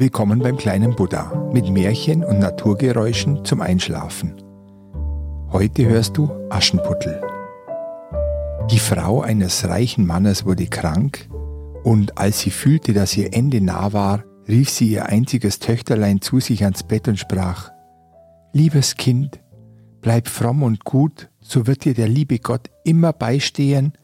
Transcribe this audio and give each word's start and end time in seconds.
Willkommen 0.00 0.38
beim 0.38 0.56
kleinen 0.56 0.94
Buddha 0.94 1.50
mit 1.52 1.70
Märchen 1.70 2.22
und 2.22 2.38
Naturgeräuschen 2.38 3.44
zum 3.44 3.60
Einschlafen. 3.60 4.32
Heute 5.50 5.86
hörst 5.86 6.16
du 6.16 6.30
Aschenputtel. 6.50 7.20
Die 8.70 8.78
Frau 8.78 9.22
eines 9.22 9.68
reichen 9.68 10.06
Mannes 10.06 10.44
wurde 10.44 10.66
krank 10.66 11.28
und 11.82 12.16
als 12.16 12.38
sie 12.38 12.52
fühlte, 12.52 12.92
dass 12.92 13.16
ihr 13.16 13.34
Ende 13.34 13.60
nah 13.60 13.92
war, 13.92 14.22
rief 14.46 14.70
sie 14.70 14.86
ihr 14.86 15.06
einziges 15.06 15.58
Töchterlein 15.58 16.20
zu 16.20 16.38
sich 16.38 16.62
ans 16.62 16.84
Bett 16.84 17.08
und 17.08 17.18
sprach, 17.18 17.72
Liebes 18.52 18.94
Kind, 18.94 19.40
bleib 20.00 20.28
fromm 20.28 20.62
und 20.62 20.84
gut, 20.84 21.28
so 21.40 21.66
wird 21.66 21.84
dir 21.84 21.94
der 21.94 22.08
liebe 22.08 22.38
Gott 22.38 22.70
immer 22.84 23.12
beistehen, 23.12 23.94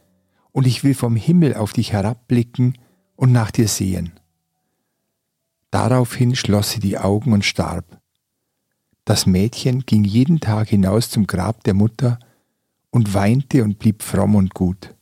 und 0.51 0.67
ich 0.67 0.83
will 0.83 0.95
vom 0.95 1.15
Himmel 1.15 1.55
auf 1.55 1.73
dich 1.73 1.93
herabblicken 1.93 2.79
und 3.15 3.31
nach 3.31 3.53
dir 3.53 3.69
sehen. 3.69 4.15
Daraufhin 5.75 6.37
schloss 6.37 6.71
sie 6.71 6.79
die 6.79 6.99
Augen 6.99 7.33
und 7.33 7.45
starb. 7.45 8.01
Das 9.05 9.27
Mädchen 9.27 9.81
ging 9.81 10.05
jeden 10.05 10.39
Tag 10.39 10.69
hinaus 10.69 11.11
zum 11.11 11.27
Grab 11.27 11.65
der 11.65 11.75
Mutter 11.75 12.21
und 12.91 13.13
weinte 13.13 13.65
und 13.65 13.81
blieb 13.81 14.05
fromm 14.05 14.37
und 14.37 14.55
gut. 14.55 14.95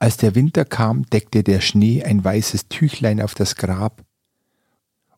Als 0.00 0.16
der 0.16 0.34
Winter 0.34 0.64
kam, 0.64 1.06
deckte 1.06 1.44
der 1.44 1.60
Schnee 1.60 2.02
ein 2.02 2.24
weißes 2.24 2.66
Tüchlein 2.66 3.22
auf 3.22 3.34
das 3.34 3.54
Grab, 3.54 4.04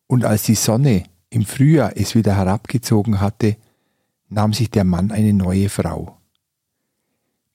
und 0.05 0.23
als 0.23 0.43
die 0.43 0.53
Sonne 0.53 1.05
im 1.31 1.45
Frühjahr 1.45 1.93
es 1.95 2.13
wieder 2.13 2.35
herabgezogen 2.35 3.21
hatte, 3.21 3.57
nahm 4.29 4.53
sich 4.53 4.69
der 4.69 4.83
Mann 4.83 5.09
eine 5.09 5.33
neue 5.33 5.67
Frau. 5.69 6.19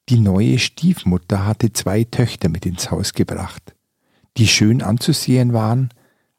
Die 0.09 0.19
neue 0.19 0.59
Stiefmutter 0.59 1.47
hatte 1.47 1.73
zwei 1.73 2.03
Töchter 2.03 2.48
mit 2.48 2.67
ins 2.67 2.91
Haus 2.91 3.12
gebracht, 3.12 3.77
die 4.37 4.48
schön 4.48 4.83
anzusehen 4.83 5.53
waren, 5.53 5.91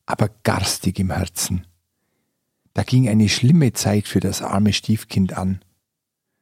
aber 0.10 0.32
garstig 0.44 1.00
im 1.00 1.12
Herzen. 1.12 1.68
Da 2.74 2.82
ging 2.82 3.08
eine 3.08 3.30
schlimme 3.30 3.74
Zeit 3.74 4.08
für 4.08 4.20
das 4.20 4.42
arme 4.42 4.74
Stiefkind 4.74 5.38
an. 5.38 5.62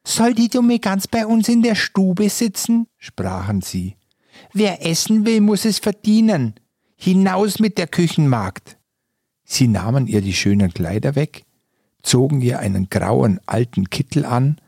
Soll 0.06 0.34
die 0.34 0.48
Dumme 0.48 0.78
ganz 0.78 1.06
bei 1.06 1.26
uns 1.26 1.48
in 1.48 1.62
der 1.62 1.74
Stube 1.74 2.30
sitzen? 2.30 2.86
sprachen 2.96 3.60
sie. 3.60 3.96
Wer 4.54 4.86
essen 4.86 5.26
will, 5.26 5.42
muss 5.42 5.66
es 5.66 5.80
verdienen. 5.80 6.54
Hinaus 6.96 7.58
mit 7.58 7.76
der 7.76 7.88
Küchenmagd. 7.88 8.78
Sie 9.44 9.68
nahmen 9.68 10.06
ihr 10.06 10.22
die 10.22 10.34
schönen 10.34 10.72
Kleider 10.72 11.14
weg, 11.14 11.44
zogen 12.02 12.40
ihr 12.40 12.60
einen 12.60 12.88
grauen 12.88 13.38
alten 13.44 13.90
Kittel 13.90 14.24
an 14.24 14.58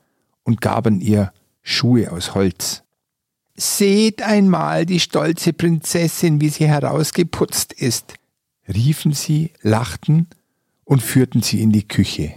und 0.43 0.61
gaben 0.61 1.01
ihr 1.01 1.33
Schuhe 1.63 2.13
aus 2.13 2.35
Holz. 2.35 2.83
Seht 3.57 4.21
einmal 4.21 4.85
die 4.85 5.01
stolze 5.01 5.55
Prinzessin, 5.55 6.41
wie 6.43 6.51
sie 6.51 6.67
herausgeputzt 6.67 7.73
ist 7.73 8.20
riefen 8.69 9.13
sie, 9.13 9.53
lachten 9.63 10.29
und 10.85 11.03
führten 11.03 11.43
sie 11.43 11.63
in 11.63 11.73
die 11.73 11.87
Küche. 11.87 12.35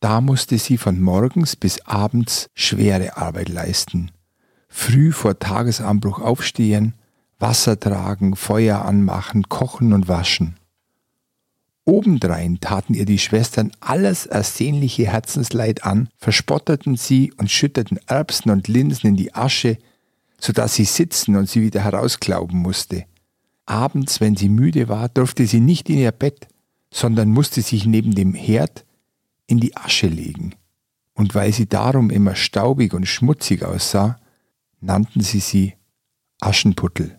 Da 0.00 0.20
musste 0.20 0.58
sie 0.58 0.78
von 0.78 1.00
morgens 1.00 1.56
bis 1.56 1.80
abends 1.82 2.48
schwere 2.54 3.16
Arbeit 3.16 3.48
leisten. 3.48 4.10
Früh 4.68 5.12
vor 5.12 5.38
Tagesanbruch 5.38 6.20
aufstehen, 6.20 6.94
Wasser 7.38 7.78
tragen, 7.78 8.36
Feuer 8.36 8.84
anmachen, 8.84 9.48
kochen 9.48 9.92
und 9.92 10.08
waschen. 10.08 10.56
Obendrein 11.84 12.60
taten 12.60 12.94
ihr 12.94 13.06
die 13.06 13.18
Schwestern 13.18 13.72
alles 13.80 14.26
ersehnliche 14.26 15.06
Herzensleid 15.06 15.84
an, 15.84 16.08
verspotteten 16.18 16.96
sie 16.96 17.32
und 17.36 17.50
schütteten 17.50 17.98
Erbsen 18.06 18.50
und 18.50 18.68
Linsen 18.68 19.08
in 19.10 19.16
die 19.16 19.34
Asche, 19.34 19.78
so 20.38 20.52
dass 20.52 20.74
sie 20.74 20.84
sitzen 20.84 21.36
und 21.36 21.48
sie 21.48 21.62
wieder 21.62 21.82
herausglauben 21.82 22.58
musste. 22.58 23.06
Abends, 23.70 24.20
wenn 24.20 24.36
sie 24.36 24.48
müde 24.48 24.88
war, 24.88 25.08
durfte 25.08 25.46
sie 25.46 25.60
nicht 25.60 25.88
in 25.88 25.98
ihr 25.98 26.10
Bett, 26.10 26.48
sondern 26.92 27.30
musste 27.30 27.62
sich 27.62 27.86
neben 27.86 28.14
dem 28.16 28.34
Herd 28.34 28.84
in 29.46 29.60
die 29.60 29.76
Asche 29.76 30.08
legen. 30.08 30.56
Und 31.14 31.36
weil 31.36 31.52
sie 31.52 31.68
darum 31.68 32.10
immer 32.10 32.34
staubig 32.34 32.94
und 32.94 33.06
schmutzig 33.06 33.64
aussah, 33.64 34.18
nannten 34.80 35.20
sie 35.20 35.38
sie 35.38 35.74
Aschenputtel. 36.40 37.16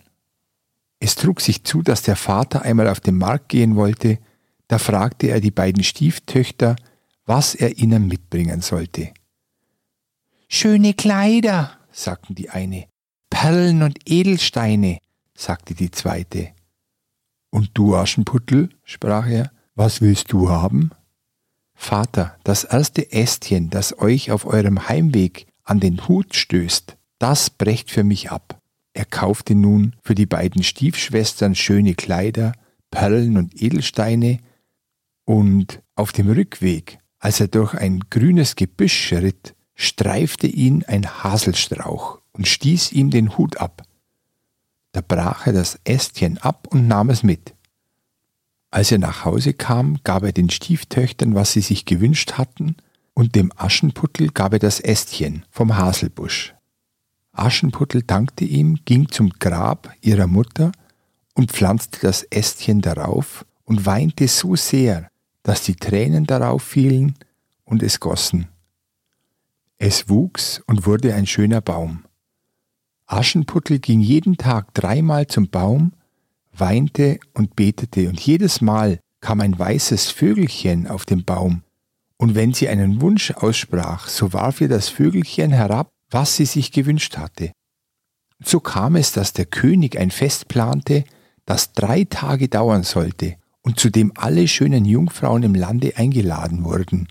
Es 1.00 1.16
trug 1.16 1.40
sich 1.40 1.64
zu, 1.64 1.82
dass 1.84 2.02
der 2.02 2.18
Vater 2.18 2.64
einmal 2.64 2.90
auf 2.90 3.00
den 3.00 3.18
Markt 3.18 3.50
gehen 3.50 3.76
wollte, 3.76 4.20
da 4.68 4.78
fragte 4.78 5.28
er 5.28 5.40
die 5.40 5.52
beiden 5.52 5.84
Stieftöchter, 5.84 6.76
was 7.26 7.56
er 7.56 7.78
ihnen 7.78 8.08
mitbringen 8.08 8.62
sollte. 8.62 9.14
Schöne 10.50 10.94
Kleider, 10.94 11.78
sagten 11.92 12.36
die 12.36 12.50
eine, 12.50 12.88
Perlen 13.30 13.84
und 13.84 14.00
Edelsteine, 14.06 15.00
sagte 15.42 15.74
die 15.74 15.92
zweite. 15.92 16.50
Und 17.50 17.72
du, 17.74 17.96
Aschenputtel, 17.96 18.70
sprach 18.84 19.28
er, 19.28 19.52
was 19.76 20.02
willst 20.02 20.32
du 20.32 20.50
haben? 20.50 20.92
Vater, 21.74 22.38
das 22.44 22.64
erste 22.64 23.12
Ästchen, 23.12 23.70
das 23.70 23.98
euch 23.98 24.32
auf 24.32 24.46
eurem 24.46 24.88
Heimweg 24.88 25.48
an 25.64 25.80
den 25.80 26.08
Hut 26.08 26.36
stößt, 26.36 26.96
das 27.18 27.50
brecht 27.50 27.90
für 27.90 28.04
mich 28.04 28.32
ab. 28.32 28.60
Er 28.94 29.06
kaufte 29.06 29.56
nun 29.56 29.96
für 30.04 30.16
die 30.16 30.26
beiden 30.26 30.64
Stiefschwestern 30.64 31.56
schöne 31.56 31.96
Kleider, 31.96 32.54
Perlen 32.92 33.38
und 33.38 33.62
Edelsteine, 33.62 34.40
und 35.26 35.82
auf 35.96 36.12
dem 36.12 36.30
Rückweg, 36.30 37.00
als 37.20 37.40
er 37.40 37.48
durch 37.48 37.74
ein 37.74 38.02
grünes 38.10 38.56
Gebüsch 38.56 39.08
schritt, 39.08 39.56
streifte 39.76 40.48
ihn 40.48 40.84
ein 40.84 41.24
Haselstrauch 41.24 42.20
und 42.34 42.48
stieß 42.48 42.92
ihm 42.92 43.12
den 43.12 43.38
Hut 43.38 43.58
ab. 43.58 43.84
Da 44.92 45.02
brach 45.02 45.48
er 45.48 45.54
das 45.54 45.80
Ästchen 45.84 46.38
ab 46.38 46.68
und 46.70 46.88
nahm 46.88 47.10
es 47.10 47.24
mit. 47.24 47.54
Als 48.70 48.92
er 48.92 49.00
nach 49.00 49.26
Hause 49.26 49.54
kam, 49.54 50.00
gab 50.04 50.24
er 50.24 50.32
den 50.32 50.50
Stieftöchtern, 50.50 51.36
was 51.36 51.54
sie 51.54 51.62
sich 51.62 51.86
gewünscht 51.86 52.34
hatten, 52.34 52.78
und 53.14 53.36
dem 53.36 53.52
Aschenputtel 53.56 54.30
gab 54.30 54.54
er 54.54 54.60
das 54.60 54.80
Ästchen 54.80 55.46
vom 55.52 55.78
Haselbusch. 55.78 56.56
Aschenputtel 57.34 58.04
dankte 58.04 58.46
ihm, 58.46 58.80
ging 58.86 59.10
zum 59.10 59.32
Grab 59.32 59.94
ihrer 60.02 60.28
Mutter 60.28 60.72
und 61.34 61.52
pflanzte 61.52 62.00
das 62.02 62.24
Ästchen 62.24 62.82
darauf 62.82 63.46
und 63.66 63.86
weinte 63.86 64.28
so 64.28 64.56
sehr, 64.56 65.10
dass 65.44 65.64
die 65.64 65.76
Tränen 65.76 66.26
darauf 66.26 66.64
fielen 66.64 67.16
und 67.64 67.84
es 67.84 68.00
gossen. 68.00 68.48
Es 69.78 70.10
wuchs 70.10 70.62
und 70.68 70.86
wurde 70.86 71.14
ein 71.14 71.26
schöner 71.26 71.62
Baum. 71.62 72.06
Aschenputtel 73.12 73.80
ging 73.80 74.00
jeden 74.00 74.38
Tag 74.38 74.74
dreimal 74.74 75.28
zum 75.28 75.50
Baum, 75.50 75.92
weinte 76.54 77.20
und 77.34 77.56
betete, 77.58 78.08
und 78.08 78.20
jedes 78.20 78.62
Mal 78.62 79.00
kam 79.20 79.42
ein 79.42 79.58
weißes 79.58 80.12
Vögelchen 80.12 80.88
auf 80.88 81.06
den 81.06 81.26
Baum, 81.26 81.64
und 82.18 82.36
wenn 82.36 82.54
sie 82.54 82.70
einen 82.70 83.02
Wunsch 83.02 83.32
aussprach, 83.32 84.08
so 84.08 84.32
warf 84.32 84.62
ihr 84.62 84.70
das 84.70 84.88
Vögelchen 84.88 85.52
herab, 85.52 85.90
was 86.10 86.38
sie 86.38 86.46
sich 86.46 86.72
gewünscht 86.72 87.18
hatte. 87.18 87.52
So 88.44 88.60
kam 88.60 88.96
es, 88.96 89.12
dass 89.12 89.34
der 89.34 89.46
König 89.46 89.98
ein 89.98 90.12
Fest 90.12 90.48
plante, 90.48 91.04
das 91.46 91.74
drei 91.74 92.06
Tage 92.06 92.48
dauern 92.48 92.84
sollte 92.84 93.36
und 93.62 93.80
zu 93.80 93.90
dem 93.90 94.14
alle 94.16 94.48
schönen 94.48 94.86
Jungfrauen 94.86 95.44
im 95.44 95.56
Lande 95.56 95.98
eingeladen 95.98 96.64
wurden, 96.64 97.08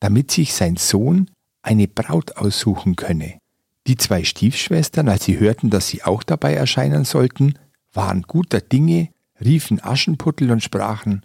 damit 0.00 0.30
sich 0.30 0.54
sein 0.54 0.76
Sohn 0.76 1.30
eine 1.62 1.88
Braut 1.88 2.36
aussuchen 2.36 2.96
könne. 2.96 3.41
Die 3.86 3.96
zwei 3.96 4.24
Stiefschwestern, 4.24 5.08
als 5.08 5.24
sie 5.24 5.38
hörten, 5.38 5.70
dass 5.70 5.88
sie 5.88 6.04
auch 6.04 6.22
dabei 6.22 6.54
erscheinen 6.54 7.04
sollten, 7.04 7.58
waren 7.92 8.22
guter 8.22 8.60
Dinge, 8.60 9.08
riefen 9.40 9.82
Aschenputtel 9.82 10.50
und 10.50 10.62
sprachen 10.62 11.22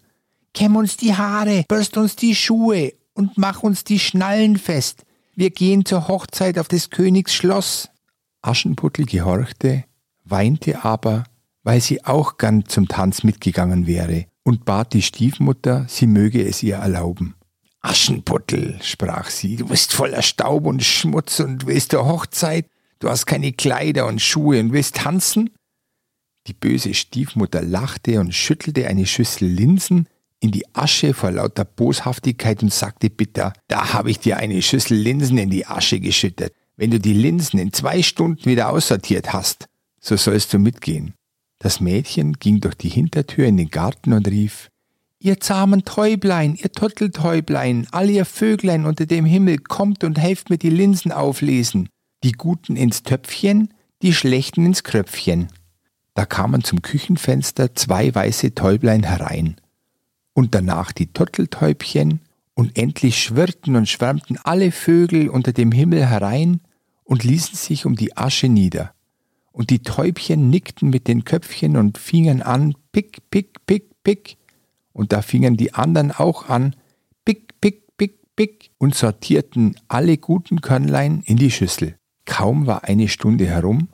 Kämm 0.53 0.75
uns 0.75 0.97
die 0.97 1.13
Haare, 1.13 1.65
bürst 1.67 1.97
uns 1.97 2.15
die 2.15 2.33
Schuhe 2.33 2.93
und 3.13 3.37
mach 3.37 3.61
uns 3.61 3.83
die 3.83 3.99
Schnallen 3.99 4.57
fest. 4.57 5.05
Wir 5.35 5.51
gehen 5.51 5.85
zur 5.85 6.07
Hochzeit 6.07 6.57
auf 6.57 6.67
des 6.67 6.89
Königs 6.89 7.35
Schloss. 7.35 7.89
Aschenputtel 8.41 9.05
gehorchte, 9.05 9.83
weinte 10.23 10.83
aber, 10.83 11.25
weil 11.61 11.79
sie 11.79 12.03
auch 12.05 12.37
gern 12.37 12.65
zum 12.65 12.87
Tanz 12.87 13.23
mitgegangen 13.23 13.85
wäre, 13.85 14.25
und 14.41 14.65
bat 14.65 14.93
die 14.93 15.03
Stiefmutter, 15.03 15.85
sie 15.87 16.07
möge 16.07 16.43
es 16.43 16.63
ihr 16.63 16.77
erlauben. 16.77 17.35
Aschenputtel, 17.87 18.77
sprach 18.81 19.29
sie, 19.29 19.55
du 19.55 19.67
bist 19.67 19.93
voller 19.93 20.21
Staub 20.21 20.65
und 20.65 20.83
Schmutz 20.83 21.39
und 21.39 21.65
willst 21.67 21.91
zur 21.91 22.05
Hochzeit, 22.05 22.65
du 22.99 23.09
hast 23.09 23.25
keine 23.25 23.53
Kleider 23.53 24.07
und 24.07 24.21
Schuhe 24.21 24.59
und 24.59 24.73
willst 24.73 24.97
tanzen? 24.97 25.51
Die 26.47 26.53
böse 26.53 26.93
Stiefmutter 26.93 27.61
lachte 27.61 28.19
und 28.19 28.35
schüttelte 28.35 28.87
eine 28.87 29.05
Schüssel 29.05 29.47
Linsen 29.47 30.07
in 30.41 30.51
die 30.51 30.65
Asche 30.75 31.13
vor 31.13 31.31
lauter 31.31 31.63
Boshaftigkeit 31.63 32.61
und 32.61 32.73
sagte 32.73 33.09
bitter, 33.09 33.53
da 33.69 33.93
habe 33.93 34.11
ich 34.11 34.19
dir 34.19 34.37
eine 34.37 34.61
Schüssel 34.61 34.97
Linsen 34.97 35.37
in 35.37 35.49
die 35.49 35.65
Asche 35.65 36.01
geschüttet. 36.01 36.53
Wenn 36.75 36.91
du 36.91 36.99
die 36.99 37.13
Linsen 37.13 37.57
in 37.57 37.71
zwei 37.71 38.03
Stunden 38.03 38.45
wieder 38.45 38.69
aussortiert 38.69 39.31
hast, 39.31 39.67
so 40.01 40.17
sollst 40.17 40.53
du 40.53 40.59
mitgehen. 40.59 41.13
Das 41.59 41.79
Mädchen 41.79 42.33
ging 42.33 42.59
durch 42.59 42.75
die 42.75 42.89
Hintertür 42.89 43.45
in 43.45 43.55
den 43.55 43.69
Garten 43.69 44.11
und 44.11 44.27
rief, 44.27 44.69
Ihr 45.19 45.39
zahmen 45.39 45.83
Täublein, 45.83 46.55
ihr 46.55 46.71
Turteltäublein, 46.71 47.87
all 47.91 48.09
ihr 48.09 48.25
Vöglein 48.25 48.85
unter 48.85 49.05
dem 49.05 49.25
Himmel, 49.25 49.57
kommt 49.57 50.03
und 50.03 50.19
helft 50.19 50.49
mir 50.49 50.57
die 50.57 50.69
Linsen 50.69 51.11
auflesen. 51.11 51.89
Die 52.23 52.33
Guten 52.33 52.75
ins 52.75 53.03
Töpfchen, 53.03 53.73
die 54.01 54.13
Schlechten 54.13 54.65
ins 54.65 54.83
Kröpfchen. 54.83 55.47
Da 56.13 56.25
kamen 56.25 56.63
zum 56.63 56.81
Küchenfenster 56.81 57.75
zwei 57.75 58.13
weiße 58.13 58.53
Täublein 58.55 59.03
herein. 59.03 59.55
und 60.33 60.53
danach 60.53 60.91
die 60.91 61.11
Turteltäubchen, 61.11 62.21
und 62.53 62.77
endlich 62.77 63.21
schwirrten 63.21 63.75
und 63.75 63.87
schwärmten 63.87 64.37
alle 64.43 64.71
Vögel 64.71 65.29
unter 65.29 65.53
dem 65.53 65.71
Himmel 65.71 66.07
herein 66.07 66.59
und 67.03 67.23
ließen 67.23 67.55
sich 67.55 67.85
um 67.85 67.95
die 67.95 68.17
Asche 68.17 68.49
nieder. 68.49 68.93
Und 69.51 69.69
die 69.69 69.83
Täubchen 69.83 70.49
nickten 70.49 70.89
mit 70.89 71.07
den 71.07 71.23
Köpfchen 71.23 71.77
und 71.77 71.99
fingen 71.99 72.41
an, 72.41 72.75
pick, 72.91 73.29
pick, 73.29 73.63
pick, 73.67 73.91
pick. 74.03 74.37
Und 74.97 75.13
da 75.13 75.21
fingen 75.21 75.57
die 75.57 75.75
anderen 75.75 76.11
auch 76.11 76.49
an, 76.49 76.75
pick, 77.23 77.61
pick, 77.61 77.95
pick, 77.97 78.35
pick, 78.35 78.71
und 78.79 78.95
sortierten 78.95 79.75
alle 79.87 80.17
guten 80.17 80.61
Körnlein 80.61 81.21
in 81.23 81.37
die 81.37 81.51
Schüssel. 81.51 81.97
Kaum 82.25 82.65
war 82.65 82.83
eine 82.85 83.07
Stunde 83.07 83.45
herum, 83.45 83.89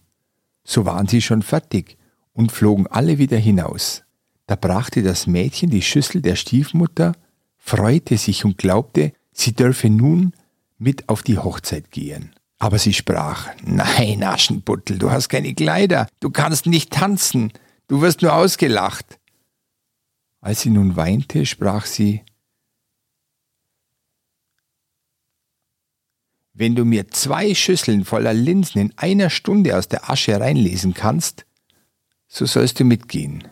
so 0.64 0.86
waren 0.86 1.08
sie 1.08 1.22
schon 1.22 1.42
fertig 1.42 1.98
und 2.32 2.54
flogen 2.54 2.88
alle 2.88 3.18
wieder 3.18 3.38
hinaus. 3.38 4.04
Da 4.48 4.56
brachte 4.56 5.04
das 5.04 5.28
Mädchen 5.28 5.70
die 5.70 5.82
Schüssel 5.82 6.22
der 6.22 6.38
Stiefmutter 6.38 7.12
freute 7.58 8.18
sich 8.18 8.46
und 8.46 8.58
glaubte, 8.58 9.12
sie 9.34 9.54
dürfe 9.54 9.90
nun 9.90 10.32
mit 10.78 11.10
auf 11.10 11.22
die 11.22 11.38
Hochzeit 11.38 11.92
gehen. 11.92 12.32
Aber 12.60 12.80
sie 12.80 12.94
sprach, 12.94 13.50
nein, 13.62 14.24
Aschenputtel, 14.24 15.00
du 15.00 15.12
hast 15.12 15.28
keine 15.28 15.54
Kleider, 15.54 16.08
du 16.22 16.30
kannst 16.30 16.66
nicht 16.66 16.92
tanzen, 16.92 17.52
du 17.90 18.02
wirst 18.02 18.22
nur 18.22 18.34
ausgelacht. 18.34 19.20
Als 20.44 20.60
sie 20.60 20.72
nun 20.72 20.98
weinte, 20.98 21.46
sprach 21.46 21.86
sie, 21.86 22.22
wenn 26.54 26.76
du 26.76 26.84
mir 26.84 27.08
zwei 27.08 27.56
Schüsseln 27.56 28.04
voller 28.04 28.34
Linsen 28.34 28.82
in 28.82 28.94
einer 28.98 29.30
Stunde 29.30 29.78
aus 29.78 29.88
der 29.88 30.10
Asche 30.10 30.38
reinlesen 30.38 30.94
kannst, 30.94 31.46
so 32.28 32.46
sollst 32.46 32.78
du 32.82 32.84
mitgehen, 32.84 33.48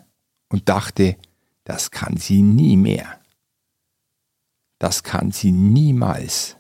und 0.50 0.68
dachte, 0.68 1.16
das 1.64 1.92
kann 1.92 2.18
sie 2.18 2.42
nie 2.42 2.76
mehr. 2.76 3.22
Das 4.78 5.04
kann 5.04 5.32
sie 5.32 5.54
niemals. 5.54 6.58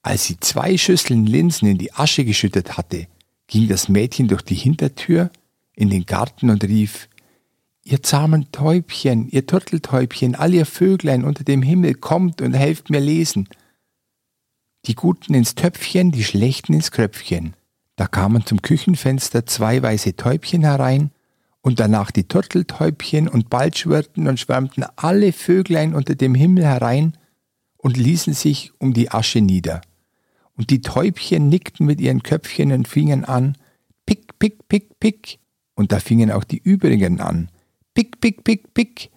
Als 0.00 0.24
sie 0.24 0.40
zwei 0.40 0.78
Schüsseln 0.78 1.26
Linsen 1.26 1.68
in 1.68 1.76
die 1.76 1.92
Asche 1.92 2.24
geschüttet 2.24 2.78
hatte, 2.78 3.06
ging 3.48 3.68
das 3.68 3.90
Mädchen 3.90 4.28
durch 4.28 4.42
die 4.42 4.54
Hintertür 4.54 5.30
in 5.74 5.90
den 5.90 6.06
Garten 6.06 6.48
und 6.48 6.64
rief 6.64 7.10
Ihr 7.88 8.02
zahmen 8.02 8.50
Täubchen, 8.50 9.28
ihr 9.28 9.46
Turteltäubchen, 9.46 10.34
all 10.34 10.52
ihr 10.52 10.66
Vöglein 10.66 11.22
unter 11.22 11.44
dem 11.44 11.62
Himmel, 11.62 11.94
kommt 11.94 12.42
und 12.42 12.52
helft 12.52 12.90
mir 12.90 12.98
lesen. 12.98 13.48
Die 14.86 14.96
Guten 14.96 15.34
ins 15.34 15.54
Töpfchen, 15.54 16.10
die 16.10 16.24
Schlechten 16.24 16.72
ins 16.72 16.90
Kröpfchen. 16.90 17.54
Da 17.94 18.08
kamen 18.08 18.44
zum 18.44 18.60
Küchenfenster 18.60 19.46
zwei 19.46 19.80
weiße 19.80 20.16
Täubchen 20.16 20.64
herein, 20.64 21.12
und 21.60 21.78
danach 21.78 22.10
die 22.10 22.24
Turteltäubchen, 22.24 23.28
und 23.28 23.50
bald 23.50 23.78
schwirrten 23.78 24.26
und 24.26 24.40
schwärmten 24.40 24.84
alle 24.96 25.32
Vöglein 25.32 25.94
unter 25.94 26.16
dem 26.16 26.34
Himmel 26.34 26.64
herein 26.64 27.16
und 27.76 27.96
ließen 27.96 28.32
sich 28.32 28.72
um 28.78 28.94
die 28.94 29.12
Asche 29.12 29.40
nieder. 29.40 29.80
Und 30.56 30.70
die 30.70 30.80
Täubchen 30.80 31.48
nickten 31.48 31.86
mit 31.86 32.00
ihren 32.00 32.24
Köpfchen 32.24 32.72
und 32.72 32.88
fingen 32.88 33.24
an, 33.24 33.56
pick, 34.06 34.40
pick, 34.40 34.66
pick, 34.66 34.98
pick, 34.98 35.38
und 35.76 35.92
da 35.92 36.00
fingen 36.00 36.32
auch 36.32 36.42
die 36.42 36.58
übrigen 36.58 37.20
an, 37.20 37.48
pick, 37.96 38.20
pick, 38.20 38.44
pick, 38.44 38.74
pick, 38.74 39.10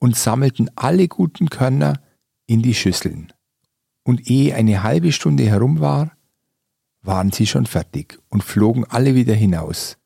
und 0.00 0.16
sammelten 0.16 0.68
alle 0.74 1.06
guten 1.06 1.48
Körner 1.48 2.02
in 2.46 2.62
die 2.62 2.74
Schüsseln. 2.74 3.32
Und 4.02 4.28
ehe 4.28 4.56
eine 4.56 4.82
halbe 4.82 5.12
Stunde 5.12 5.44
herum 5.44 5.78
war, 5.78 6.10
waren 7.00 7.30
sie 7.30 7.46
schon 7.46 7.64
fertig 7.64 8.18
und 8.28 8.42
flogen 8.42 8.84
alle 8.84 9.14
wieder 9.14 9.34
hinaus. 9.34 9.98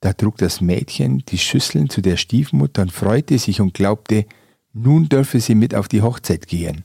Da 0.00 0.12
trug 0.12 0.36
das 0.36 0.60
Mädchen 0.60 1.24
die 1.26 1.38
Schüsseln 1.38 1.88
zu 1.88 2.02
der 2.02 2.18
Stiefmutter 2.18 2.82
und 2.82 2.92
freute 2.92 3.38
sich 3.38 3.62
und 3.62 3.72
glaubte, 3.72 4.26
nun 4.74 5.08
dürfe 5.08 5.40
sie 5.40 5.54
mit 5.54 5.74
auf 5.74 5.88
die 5.88 6.02
Hochzeit 6.02 6.46
gehen. 6.46 6.84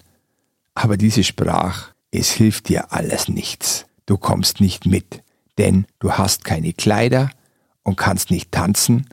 Aber 0.74 0.96
diese 0.96 1.26
sprach, 1.26 1.92
es 2.12 2.32
hilft 2.32 2.70
dir 2.70 2.94
alles 2.94 3.28
nichts, 3.28 3.88
du 4.06 4.18
kommst 4.18 4.62
nicht 4.62 4.86
mit, 4.86 5.22
denn 5.58 5.86
du 6.00 6.14
hast 6.14 6.46
keine 6.46 6.72
Kleider 6.72 7.30
und 7.84 7.98
kannst 7.98 8.32
nicht 8.32 8.54
tanzen, 8.54 9.10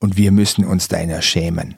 und 0.00 0.16
wir 0.16 0.32
müssen 0.32 0.64
uns 0.64 0.88
deiner 0.88 1.22
schämen. 1.22 1.76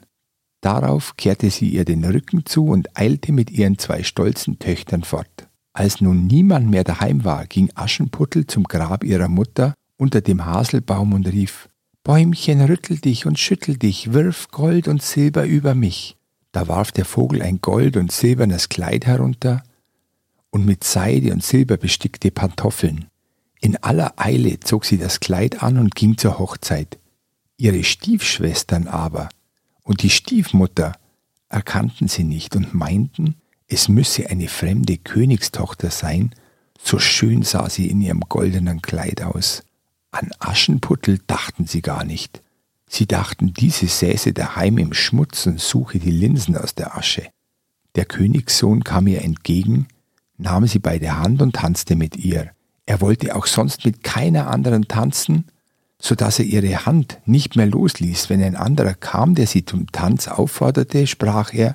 Darauf 0.61 1.17
kehrte 1.17 1.49
sie 1.49 1.69
ihr 1.69 1.85
den 1.85 2.03
Rücken 2.05 2.45
zu 2.45 2.67
und 2.67 2.97
eilte 2.97 3.33
mit 3.33 3.51
ihren 3.51 3.77
zwei 3.77 4.01
stolzen 4.01 4.59
Töchtern 4.59 5.03
fort. 5.03 5.49
Als 5.73 6.01
nun 6.01 6.27
niemand 6.27 6.69
mehr 6.69 6.83
daheim 6.83 7.25
war, 7.25 7.45
ging 7.47 7.69
Aschenputtel 7.75 8.47
zum 8.47 8.63
Grab 8.63 9.03
ihrer 9.03 9.27
Mutter 9.27 9.73
unter 9.97 10.21
dem 10.21 10.45
Haselbaum 10.45 11.13
und 11.13 11.27
rief 11.27 11.67
Bäumchen, 12.03 12.61
rüttel 12.61 12.99
dich 12.99 13.25
und 13.25 13.39
schüttel 13.39 13.77
dich, 13.77 14.13
wirf 14.13 14.49
Gold 14.49 14.87
und 14.87 15.01
Silber 15.01 15.45
über 15.45 15.73
mich. 15.73 16.17
Da 16.51 16.67
warf 16.67 16.91
der 16.91 17.05
Vogel 17.05 17.41
ein 17.41 17.61
gold- 17.61 17.97
und 17.97 18.11
silbernes 18.11 18.69
Kleid 18.69 19.05
herunter 19.05 19.63
und 20.51 20.65
mit 20.65 20.83
Seide 20.83 21.33
und 21.33 21.43
Silber 21.43 21.77
bestickte 21.77 22.29
Pantoffeln. 22.29 23.07
In 23.59 23.77
aller 23.77 24.13
Eile 24.17 24.59
zog 24.59 24.85
sie 24.85 24.97
das 24.97 25.19
Kleid 25.19 25.63
an 25.63 25.79
und 25.79 25.95
ging 25.95 26.17
zur 26.17 26.37
Hochzeit. 26.37 26.99
Ihre 27.57 27.83
Stiefschwestern 27.83 28.87
aber 28.87 29.29
und 29.83 30.03
die 30.03 30.09
Stiefmutter 30.09 30.93
erkannten 31.49 32.07
sie 32.07 32.23
nicht 32.23 32.55
und 32.55 32.73
meinten, 32.73 33.35
es 33.67 33.87
müsse 33.87 34.29
eine 34.29 34.47
fremde 34.47 34.97
Königstochter 34.97 35.91
sein, 35.91 36.33
so 36.81 36.99
schön 36.99 37.43
sah 37.43 37.69
sie 37.69 37.89
in 37.89 38.01
ihrem 38.01 38.21
goldenen 38.21 38.81
Kleid 38.81 39.21
aus. 39.21 39.63
An 40.11 40.31
Aschenputtel 40.39 41.19
dachten 41.25 41.65
sie 41.65 41.81
gar 41.81 42.03
nicht. 42.03 42.41
Sie 42.87 43.07
dachten, 43.07 43.53
diese 43.53 43.87
säße 43.87 44.33
daheim 44.33 44.77
im 44.77 44.93
Schmutz 44.93 45.47
und 45.47 45.59
suche 45.59 45.97
die 45.97 46.11
Linsen 46.11 46.55
aus 46.57 46.75
der 46.75 46.95
Asche. 46.95 47.27
Der 47.95 48.05
Königssohn 48.05 48.83
kam 48.83 49.07
ihr 49.07 49.23
entgegen, 49.23 49.87
nahm 50.37 50.67
sie 50.67 50.79
bei 50.79 50.99
der 50.99 51.19
Hand 51.19 51.41
und 51.41 51.55
tanzte 51.55 51.95
mit 51.95 52.15
ihr. 52.15 52.51
Er 52.85 53.01
wollte 53.01 53.35
auch 53.35 53.47
sonst 53.47 53.85
mit 53.85 54.03
keiner 54.03 54.47
anderen 54.47 54.87
tanzen, 54.87 55.45
so 56.03 56.15
dass 56.15 56.37
er 56.37 56.45
ihre 56.45 56.85
Hand 56.85 57.19
nicht 57.25 57.55
mehr 57.55 57.65
losließ. 57.65 58.29
Wenn 58.29 58.43
ein 58.43 58.57
anderer 58.57 58.93
kam, 58.93 59.35
der 59.35 59.47
sie 59.47 59.63
zum 59.63 59.89
Tanz 59.91 60.27
aufforderte, 60.27 61.07
sprach 61.07 61.53
er, 61.53 61.73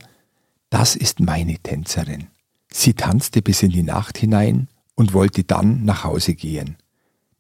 das 0.69 0.97
ist 0.97 1.19
meine 1.19 1.59
Tänzerin. 1.59 2.27
Sie 2.71 2.93
tanzte 2.93 3.41
bis 3.41 3.63
in 3.63 3.71
die 3.71 3.83
Nacht 3.83 4.19
hinein 4.19 4.69
und 4.95 5.15
wollte 5.15 5.45
dann 5.45 5.87
nach 5.87 6.05
Hause 6.05 6.35
gehen. 6.35 6.77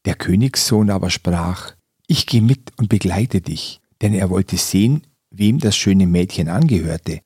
Der 0.07 0.15
Königssohn 0.15 0.89
aber 0.89 1.11
sprach, 1.11 1.75
ich 2.07 2.27
gehe 2.27 2.41
mit 2.41 2.73
und 2.79 2.89
begleite 2.89 3.43
dich, 3.43 3.83
denn 4.01 4.15
er 4.15 4.31
wollte 4.31 4.57
sehen, 4.57 5.03
wem 5.31 5.59
das 5.59 5.77
schöne 5.77 6.07
Mädchen 6.07 6.49
angehörte. 6.49 7.21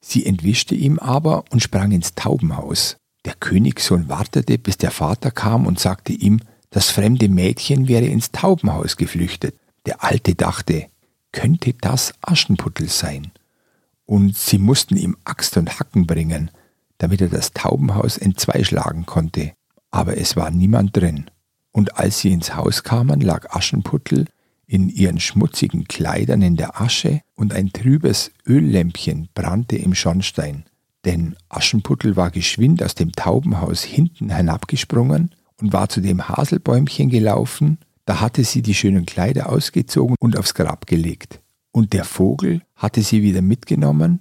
Sie 0.00 0.24
entwischte 0.26 0.76
ihm 0.76 1.00
aber 1.00 1.42
und 1.50 1.60
sprang 1.60 1.90
ins 1.90 2.14
Taubenhaus. 2.14 2.96
Der 3.24 3.34
Königssohn 3.34 4.08
wartete, 4.08 4.58
bis 4.58 4.78
der 4.78 4.92
Vater 4.92 5.32
kam 5.32 5.66
und 5.66 5.80
sagte 5.80 6.12
ihm, 6.12 6.38
das 6.70 6.90
fremde 6.90 7.28
Mädchen 7.28 7.88
wäre 7.88 8.06
ins 8.06 8.30
Taubenhaus 8.30 8.96
geflüchtet. 8.96 9.54
Der 9.86 10.04
Alte 10.04 10.34
dachte, 10.34 10.86
könnte 11.32 11.74
das 11.80 12.14
Aschenputtel 12.20 12.88
sein? 12.88 13.32
Und 14.04 14.36
sie 14.36 14.58
mussten 14.58 14.96
ihm 14.96 15.16
Axt 15.24 15.56
und 15.56 15.78
Hacken 15.78 16.06
bringen, 16.06 16.50
damit 16.98 17.20
er 17.20 17.28
das 17.28 17.52
Taubenhaus 17.52 18.18
entzweischlagen 18.18 19.06
konnte. 19.06 19.52
Aber 19.90 20.18
es 20.18 20.36
war 20.36 20.50
niemand 20.50 20.96
drin 20.96 21.30
und 21.78 21.96
als 21.96 22.18
sie 22.18 22.32
ins 22.32 22.56
Haus 22.56 22.82
kamen, 22.82 23.20
lag 23.20 23.50
Aschenputtel 23.50 24.26
in 24.66 24.88
ihren 24.88 25.20
schmutzigen 25.20 25.86
Kleidern 25.86 26.42
in 26.42 26.56
der 26.56 26.80
Asche 26.80 27.20
und 27.36 27.54
ein 27.54 27.72
trübes 27.72 28.32
Öllämpchen 28.46 29.28
brannte 29.32 29.76
im 29.76 29.94
Schornstein. 29.94 30.64
Denn 31.04 31.36
Aschenputtel 31.48 32.16
war 32.16 32.32
geschwind 32.32 32.82
aus 32.82 32.96
dem 32.96 33.12
Taubenhaus 33.12 33.84
hinten 33.84 34.34
hinabgesprungen 34.34 35.34
und 35.60 35.72
war 35.72 35.88
zu 35.88 36.00
dem 36.00 36.28
Haselbäumchen 36.28 37.08
gelaufen, 37.08 37.78
da 38.04 38.20
hatte 38.20 38.44
sie 38.44 38.62
die 38.62 38.74
schönen 38.74 39.06
Kleider 39.06 39.50
ausgezogen 39.50 40.16
und 40.20 40.38
aufs 40.38 40.54
Grab 40.54 40.86
gelegt. 40.86 41.40
Und 41.72 41.92
der 41.92 42.04
Vogel 42.04 42.62
hatte 42.74 43.02
sie 43.02 43.22
wieder 43.22 43.42
mitgenommen, 43.42 44.20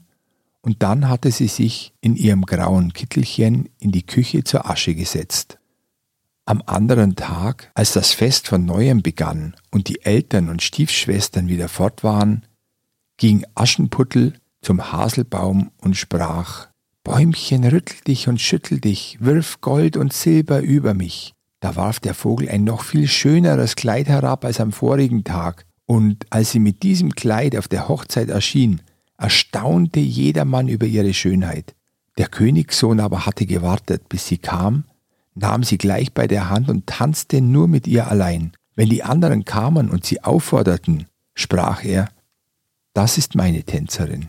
und 0.67 0.83
dann 0.83 1.07
hatte 1.07 1.31
sie 1.31 1.47
sich 1.47 1.93
in 2.01 2.17
ihrem 2.17 2.41
grauen 2.41 2.91
Kittelchen 2.91 3.69
in 3.79 3.93
die 3.93 4.05
Küche 4.05 4.43
zur 4.43 4.69
Asche 4.69 4.95
gesetzt. 4.95 5.59
Am 6.45 6.61
anderen 6.65 7.15
Tag, 7.15 7.71
als 7.73 7.93
das 7.93 8.11
Fest 8.11 8.49
von 8.49 8.65
neuem 8.65 9.01
begann 9.01 9.55
und 9.71 9.87
die 9.87 10.03
Eltern 10.03 10.49
und 10.49 10.61
Stiefschwestern 10.61 11.47
wieder 11.47 11.69
fort 11.69 12.03
waren, 12.03 12.45
ging 13.15 13.45
Aschenputtel 13.55 14.33
zum 14.61 14.91
Haselbaum 14.91 15.71
und 15.79 15.95
sprach 15.95 16.67
Bäumchen, 17.07 17.63
rüttel 17.63 17.95
dich 18.05 18.27
und 18.27 18.41
schüttel 18.41 18.81
dich, 18.81 19.17
wirf 19.21 19.61
Gold 19.61 19.95
und 19.95 20.11
Silber 20.11 20.59
über 20.59 20.93
mich. 20.93 21.33
Da 21.61 21.77
warf 21.77 22.01
der 22.01 22.13
Vogel 22.13 22.49
ein 22.49 22.65
noch 22.65 22.83
viel 22.83 23.07
schöneres 23.07 23.77
Kleid 23.77 24.09
herab 24.09 24.43
als 24.43 24.59
am 24.59 24.73
vorigen 24.73 25.23
Tag, 25.23 25.65
und 25.85 26.25
als 26.31 26.51
sie 26.51 26.59
mit 26.59 26.83
diesem 26.83 27.15
Kleid 27.15 27.55
auf 27.55 27.69
der 27.69 27.87
Hochzeit 27.87 28.27
erschien, 28.27 28.81
erstaunte 29.17 30.01
jedermann 30.01 30.67
über 30.67 30.85
ihre 30.85 31.13
Schönheit. 31.13 31.75
Der 32.17 32.27
Königssohn 32.27 32.99
aber 32.99 33.25
hatte 33.25 33.45
gewartet, 33.45 34.09
bis 34.09 34.27
sie 34.27 34.37
kam, 34.37 34.83
nahm 35.33 35.63
sie 35.63 35.77
gleich 35.77 36.13
bei 36.13 36.27
der 36.27 36.49
Hand 36.49 36.67
und 36.67 36.87
tanzte 36.87 37.39
nur 37.39 37.69
mit 37.69 37.87
ihr 37.87 38.11
allein. 38.11 38.51
Wenn 38.75 38.89
die 38.89 39.03
anderen 39.03 39.45
kamen 39.45 39.89
und 39.89 40.05
sie 40.05 40.25
aufforderten, 40.25 41.05
sprach 41.35 41.85
er, 41.85 42.09
das 42.93 43.17
ist 43.17 43.33
meine 43.33 43.63
Tänzerin. 43.63 44.27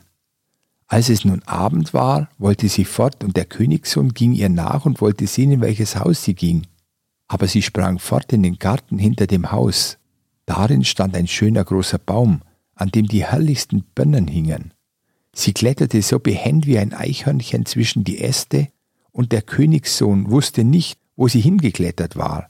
Als 0.89 1.11
es 1.11 1.27
nun 1.27 1.43
Abend 1.45 1.93
war, 1.93 2.31
wollte 2.39 2.69
sie 2.71 2.87
fort, 2.87 3.23
und 3.23 3.37
der 3.37 3.45
Königssohn 3.45 4.15
ging 4.15 4.33
ihr 4.33 4.49
nach 4.49 4.87
und 4.87 5.03
wollte 5.03 5.27
sehen, 5.27 5.53
in 5.53 5.61
welches 5.61 5.97
Haus 5.97 6.25
sie 6.25 6.35
ging. 6.35 6.67
Aber 7.29 7.47
sie 7.47 7.61
sprang 7.61 7.99
fort 7.99 8.33
in 8.33 8.43
den 8.43 8.59
Garten 8.59 8.99
hinter 8.99 9.27
dem 9.27 9.53
Haus. 9.53 9.99
Darin 10.47 10.85
stand 10.85 11.15
ein 11.15 11.27
schöner 11.27 11.63
großer 11.63 11.99
Baum, 11.99 12.41
an 12.75 12.89
dem 12.89 13.07
die 13.07 13.25
herrlichsten 13.25 13.85
Birnen 13.95 14.27
hingen. 14.27 14.73
Sie 15.35 15.53
kletterte 15.53 16.01
so 16.01 16.19
behend 16.19 16.67
wie 16.67 16.79
ein 16.79 16.95
Eichhörnchen 16.95 17.67
zwischen 17.67 18.03
die 18.03 18.21
Äste, 18.23 18.69
und 19.13 19.33
der 19.33 19.43
Königssohn 19.43 20.31
wusste 20.31 20.65
nicht, 20.65 20.99
wo 21.17 21.29
sie 21.29 21.41
hingeklettert 21.41 22.17
war. 22.17 22.49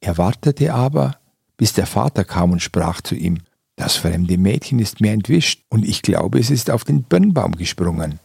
Er 0.00 0.18
wartete 0.18 0.72
aber, 0.72 1.18
bis 1.56 1.72
der 1.72 1.86
Vater 1.86 2.24
kam 2.24 2.52
und 2.52 2.62
sprach 2.62 3.00
zu 3.00 3.16
ihm, 3.16 3.38
das 3.76 3.96
fremde 3.96 4.38
Mädchen 4.38 4.78
ist 4.78 5.00
mir 5.00 5.12
entwischt, 5.12 5.64
und 5.68 5.84
ich 5.84 6.02
glaube, 6.02 6.38
es 6.38 6.50
ist 6.50 6.70
auf 6.70 6.84
den 6.84 7.02
Birnbaum 7.02 7.52
gesprungen. 7.56 8.20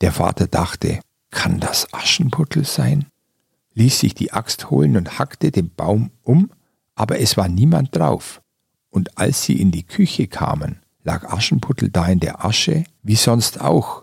Der 0.00 0.12
Vater 0.12 0.46
dachte, 0.46 1.00
kann 1.30 1.60
das 1.60 1.92
Aschenputtel 1.92 2.64
sein? 2.64 3.06
ließ 3.78 4.00
sich 4.00 4.14
die 4.14 4.32
Axt 4.32 4.70
holen 4.70 4.96
und 4.96 5.20
hackte 5.20 5.52
den 5.52 5.70
Baum 5.70 6.10
um, 6.24 6.50
aber 6.96 7.20
es 7.20 7.36
war 7.36 7.48
niemand 7.48 7.94
drauf. 7.94 8.42
Und 8.90 9.16
als 9.16 9.44
sie 9.44 9.60
in 9.60 9.70
die 9.70 9.84
Küche 9.84 10.26
kamen, 10.26 10.80
lag 11.04 11.24
Aschenputtel 11.30 11.88
da 11.88 12.06
in 12.06 12.18
der 12.18 12.44
Asche, 12.44 12.84
wie 13.04 13.14
sonst 13.14 13.60
auch, 13.60 14.02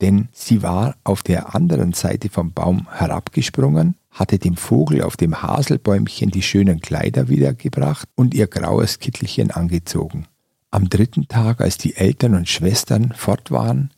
denn 0.00 0.28
sie 0.32 0.62
war 0.62 0.96
auf 1.04 1.22
der 1.22 1.54
anderen 1.54 1.92
Seite 1.92 2.30
vom 2.30 2.52
Baum 2.52 2.88
herabgesprungen, 2.90 3.94
hatte 4.10 4.38
dem 4.38 4.56
Vogel 4.56 5.02
auf 5.02 5.16
dem 5.16 5.42
Haselbäumchen 5.42 6.30
die 6.30 6.42
schönen 6.42 6.80
Kleider 6.80 7.28
wiedergebracht 7.28 8.08
und 8.14 8.34
ihr 8.34 8.46
graues 8.46 8.98
Kittelchen 8.98 9.50
angezogen. 9.50 10.26
Am 10.70 10.88
dritten 10.88 11.28
Tag, 11.28 11.60
als 11.60 11.78
die 11.78 11.96
Eltern 11.96 12.34
und 12.34 12.48
Schwestern 12.48 13.12
fort 13.16 13.50
waren, 13.50 13.90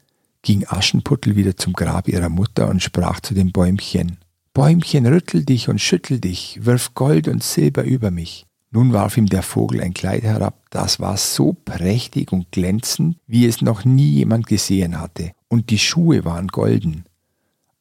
ging 0.43 0.67
Aschenputtel 0.67 1.37
wieder 1.37 1.57
zum 1.57 1.73
Grab 1.73 2.09
ihrer 2.09 2.29
Mutter 2.29 2.69
und 2.69 2.83
sprach 2.83 3.21
zu 3.21 3.35
dem 3.35 3.53
Bäumchen 3.53 4.19
Bäumchen, 4.55 5.07
rüttel 5.07 5.47
dich 5.47 5.71
und 5.71 5.81
schüttel 5.81 6.21
dich, 6.21 6.59
wirf 6.63 6.93
Gold 6.93 7.27
und 7.27 7.43
Silber 7.43 7.85
über 7.85 8.11
mich. 8.11 8.45
Nun 8.71 8.93
warf 8.93 9.17
ihm 9.17 9.27
der 9.27 9.43
Vogel 9.43 9.81
ein 9.81 9.95
Kleid 9.95 10.25
herab, 10.25 10.59
das 10.69 11.01
war 11.01 11.17
so 11.17 11.55
prächtig 11.65 12.33
und 12.33 12.53
glänzend, 12.53 13.17
wie 13.27 13.47
es 13.47 13.63
noch 13.63 13.87
nie 13.87 14.11
jemand 14.11 14.47
gesehen 14.47 15.01
hatte, 15.01 15.33
und 15.49 15.71
die 15.71 15.79
Schuhe 15.79 16.27
waren 16.27 16.49
golden. 16.49 17.07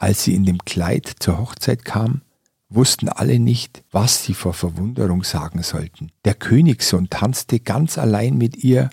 Als 0.02 0.24
sie 0.24 0.34
in 0.34 0.46
dem 0.46 0.58
Kleid 0.66 1.14
zur 1.20 1.38
Hochzeit 1.38 1.86
kam, 1.86 2.22
wussten 2.70 3.08
alle 3.08 3.38
nicht, 3.38 3.84
was 3.92 4.24
sie 4.24 4.34
vor 4.34 4.56
Verwunderung 4.56 5.24
sagen 5.24 5.62
sollten. 5.62 6.12
Der 6.26 6.34
Königssohn 6.34 7.12
tanzte 7.12 7.60
ganz 7.60 8.00
allein 8.00 8.36
mit 8.36 8.64
ihr, 8.64 8.90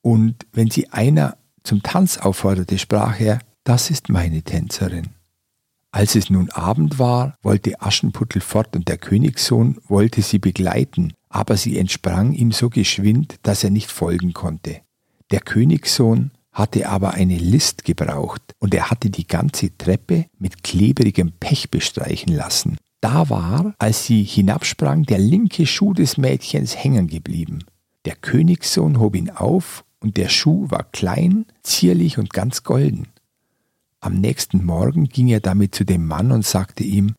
und 0.00 0.44
wenn 0.52 0.68
sie 0.68 0.90
einer 0.90 1.36
zum 1.62 1.84
Tanz 1.84 2.18
aufforderte, 2.18 2.76
sprach 2.80 3.20
er, 3.20 3.38
das 3.62 3.88
ist 3.88 4.08
meine 4.08 4.42
Tänzerin. 4.42 5.10
Als 5.92 6.16
es 6.16 6.28
nun 6.28 6.50
Abend 6.50 6.98
war, 6.98 7.36
wollte 7.42 7.80
Aschenputtel 7.80 8.40
fort 8.40 8.74
und 8.74 8.88
der 8.88 8.98
Königssohn 8.98 9.78
wollte 9.86 10.22
sie 10.22 10.40
begleiten, 10.40 11.12
aber 11.28 11.56
sie 11.56 11.78
entsprang 11.78 12.32
ihm 12.32 12.50
so 12.50 12.68
geschwind, 12.68 13.36
dass 13.44 13.62
er 13.62 13.70
nicht 13.70 13.92
folgen 13.92 14.32
konnte. 14.32 14.80
Der 15.30 15.40
Königssohn 15.40 16.32
hatte 16.52 16.88
aber 16.88 17.14
eine 17.14 17.38
List 17.38 17.84
gebraucht 17.84 18.42
und 18.58 18.74
er 18.74 18.90
hatte 18.90 19.10
die 19.10 19.26
ganze 19.26 19.76
Treppe 19.76 20.26
mit 20.38 20.62
klebrigem 20.62 21.32
Pech 21.32 21.70
bestreichen 21.70 22.34
lassen. 22.34 22.76
Da 23.00 23.28
war, 23.30 23.74
als 23.78 24.04
sie 24.06 24.22
hinabsprang, 24.22 25.04
der 25.04 25.18
linke 25.18 25.66
Schuh 25.66 25.92
des 25.92 26.18
Mädchens 26.18 26.76
hängen 26.76 27.08
geblieben. 27.08 27.64
Der 28.04 28.14
Königssohn 28.14 29.00
hob 29.00 29.16
ihn 29.16 29.30
auf 29.30 29.84
und 30.00 30.16
der 30.16 30.28
Schuh 30.28 30.70
war 30.70 30.84
klein, 30.84 31.46
zierlich 31.62 32.18
und 32.18 32.32
ganz 32.32 32.62
golden. 32.62 33.08
Am 34.00 34.14
nächsten 34.20 34.64
Morgen 34.64 35.08
ging 35.08 35.28
er 35.28 35.40
damit 35.40 35.74
zu 35.74 35.84
dem 35.84 36.06
Mann 36.06 36.32
und 36.32 36.44
sagte 36.44 36.84
ihm, 36.84 37.14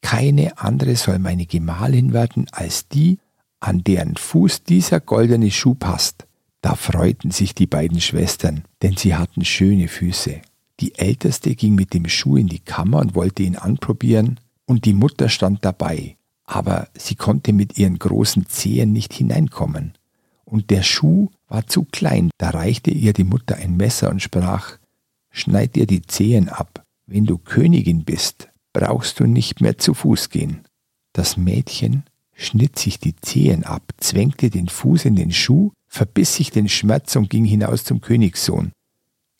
keine 0.00 0.58
andere 0.58 0.96
soll 0.96 1.18
meine 1.18 1.46
Gemahlin 1.46 2.12
werden 2.12 2.46
als 2.52 2.88
die, 2.88 3.18
an 3.60 3.84
deren 3.84 4.16
Fuß 4.16 4.64
dieser 4.64 5.00
goldene 5.00 5.50
Schuh 5.50 5.74
passt. 5.74 6.26
Da 6.64 6.76
freuten 6.76 7.30
sich 7.30 7.54
die 7.54 7.66
beiden 7.66 8.00
Schwestern, 8.00 8.64
denn 8.80 8.96
sie 8.96 9.14
hatten 9.14 9.44
schöne 9.44 9.86
Füße. 9.86 10.40
Die 10.80 10.94
älteste 10.94 11.54
ging 11.54 11.74
mit 11.74 11.92
dem 11.92 12.08
Schuh 12.08 12.38
in 12.38 12.46
die 12.46 12.60
Kammer 12.60 13.00
und 13.00 13.14
wollte 13.14 13.42
ihn 13.42 13.56
anprobieren, 13.56 14.40
und 14.64 14.86
die 14.86 14.94
Mutter 14.94 15.28
stand 15.28 15.62
dabei, 15.62 16.16
aber 16.46 16.88
sie 16.96 17.16
konnte 17.16 17.52
mit 17.52 17.76
ihren 17.76 17.98
großen 17.98 18.46
Zehen 18.46 18.94
nicht 18.94 19.12
hineinkommen. 19.12 19.92
Und 20.46 20.70
der 20.70 20.82
Schuh 20.82 21.28
war 21.48 21.66
zu 21.66 21.84
klein, 21.84 22.30
da 22.38 22.48
reichte 22.48 22.90
ihr 22.90 23.12
die 23.12 23.24
Mutter 23.24 23.56
ein 23.56 23.76
Messer 23.76 24.08
und 24.08 24.22
sprach 24.22 24.78
Schneid 25.30 25.76
dir 25.76 25.86
die 25.86 26.00
Zehen 26.00 26.48
ab, 26.48 26.82
wenn 27.04 27.26
du 27.26 27.36
Königin 27.36 28.06
bist, 28.06 28.48
brauchst 28.72 29.20
du 29.20 29.26
nicht 29.26 29.60
mehr 29.60 29.76
zu 29.76 29.92
Fuß 29.92 30.30
gehen. 30.30 30.62
Das 31.12 31.36
Mädchen 31.36 32.04
schnitt 32.32 32.78
sich 32.78 32.98
die 32.98 33.16
Zehen 33.16 33.64
ab, 33.64 33.92
zwängte 33.98 34.48
den 34.48 34.68
Fuß 34.68 35.04
in 35.04 35.14
den 35.14 35.30
Schuh, 35.30 35.72
verbiss 35.94 36.34
sich 36.34 36.50
den 36.50 36.68
Schmerz 36.68 37.14
und 37.16 37.30
ging 37.30 37.44
hinaus 37.44 37.84
zum 37.84 38.00
Königssohn. 38.00 38.72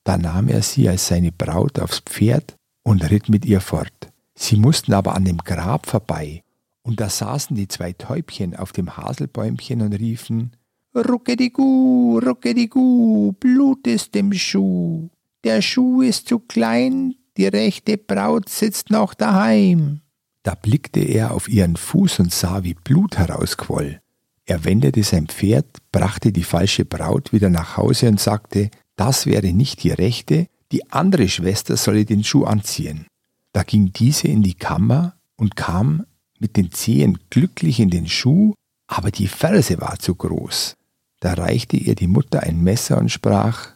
Da 0.04 0.16
nahm 0.16 0.48
er 0.48 0.62
sie 0.62 0.88
als 0.88 1.08
seine 1.08 1.32
Braut 1.32 1.80
aufs 1.80 2.00
Pferd 2.00 2.54
und 2.84 3.10
ritt 3.10 3.28
mit 3.28 3.44
ihr 3.44 3.60
fort. 3.60 4.12
Sie 4.34 4.56
mussten 4.56 4.92
aber 4.92 5.14
an 5.14 5.24
dem 5.24 5.38
Grab 5.38 5.86
vorbei, 5.86 6.42
und 6.82 7.00
da 7.00 7.08
saßen 7.08 7.56
die 7.56 7.68
zwei 7.68 7.92
Täubchen 7.92 8.54
auf 8.54 8.72
dem 8.72 8.96
Haselbäumchen 8.96 9.82
und 9.82 9.94
riefen 9.94 10.52
Ruckedigu, 10.94 12.20
Ruckedigu, 12.20 13.32
Blut 13.32 13.86
ist 13.88 14.14
im 14.14 14.32
Schuh. 14.32 15.08
Der 15.42 15.60
Schuh 15.60 16.02
ist 16.02 16.28
zu 16.28 16.38
klein, 16.38 17.16
die 17.36 17.48
rechte 17.48 17.98
Braut 17.98 18.48
sitzt 18.48 18.90
noch 18.90 19.14
daheim. 19.14 20.02
Da 20.44 20.54
blickte 20.54 21.00
er 21.00 21.32
auf 21.32 21.48
ihren 21.48 21.74
Fuß 21.74 22.20
und 22.20 22.32
sah, 22.32 22.62
wie 22.62 22.74
Blut 22.74 23.18
herausquoll. 23.18 24.00
Er 24.46 24.64
wendete 24.64 25.02
sein 25.02 25.26
Pferd, 25.26 25.66
brachte 25.90 26.32
die 26.32 26.44
falsche 26.44 26.84
Braut 26.84 27.32
wieder 27.32 27.48
nach 27.48 27.76
Hause 27.76 28.08
und 28.08 28.20
sagte, 28.20 28.70
das 28.96 29.26
wäre 29.26 29.52
nicht 29.52 29.82
die 29.82 29.90
rechte, 29.90 30.46
die 30.70 30.90
andere 30.92 31.28
Schwester 31.28 31.76
solle 31.76 32.04
den 32.04 32.24
Schuh 32.24 32.44
anziehen. 32.44 33.06
Da 33.52 33.62
ging 33.62 33.92
diese 33.92 34.28
in 34.28 34.42
die 34.42 34.54
Kammer 34.54 35.14
und 35.36 35.56
kam 35.56 36.04
mit 36.38 36.56
den 36.56 36.72
Zehen 36.72 37.18
glücklich 37.30 37.80
in 37.80 37.90
den 37.90 38.06
Schuh, 38.06 38.54
aber 38.86 39.10
die 39.10 39.28
Ferse 39.28 39.80
war 39.80 39.98
zu 39.98 40.14
groß. 40.14 40.76
Da 41.20 41.34
reichte 41.34 41.76
ihr 41.76 41.94
die 41.94 42.06
Mutter 42.06 42.42
ein 42.42 42.62
Messer 42.62 42.98
und 42.98 43.10
sprach, 43.10 43.70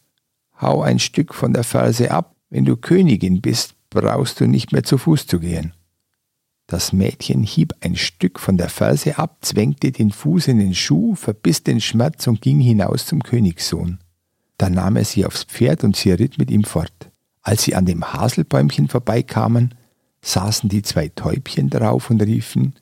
Hau 0.61 0.83
ein 0.83 0.99
Stück 0.99 1.35
von 1.35 1.53
der 1.53 1.65
Ferse 1.65 2.11
ab, 2.11 2.35
wenn 2.51 2.65
du 2.65 2.77
Königin 2.77 3.41
bist, 3.41 3.75
brauchst 3.91 4.41
du 4.41 4.47
nicht 4.47 4.73
mehr 4.73 4.83
zu 4.83 4.99
Fuß 4.99 5.27
zu 5.27 5.39
gehen. 5.39 5.73
Das 6.71 6.93
Mädchen 6.93 7.43
hieb 7.43 7.73
ein 7.81 7.97
Stück 7.97 8.39
von 8.39 8.59
der 8.59 8.69
Ferse 8.69 9.17
ab, 9.17 9.39
zwängte 9.41 9.91
den 9.91 10.11
Fuß 10.11 10.49
in 10.49 10.59
den 10.59 10.75
Schuh, 10.75 11.15
verbiss 11.15 11.63
den 11.63 11.81
Schmerz 11.81 12.27
und 12.27 12.43
ging 12.43 12.61
hinaus 12.61 13.07
zum 13.07 13.23
Königssohn. 13.23 14.01
Da 14.59 14.69
nahm 14.69 14.97
er 14.97 15.07
sie 15.07 15.25
aufs 15.25 15.45
Pferd 15.45 15.83
und 15.83 15.97
sie 15.97 16.11
ritt 16.11 16.37
mit 16.37 16.51
ihm 16.51 16.65
fort. 16.65 17.11
Als 17.41 17.63
sie 17.63 17.75
an 17.75 17.87
dem 17.87 18.13
Haselbäumchen 18.13 18.89
vorbeikamen, 18.89 19.77
saßen 20.21 20.69
die 20.69 20.83
zwei 20.83 21.09
Täubchen 21.09 21.71
drauf 21.71 22.11
und 22.11 22.21
riefen 22.21 22.75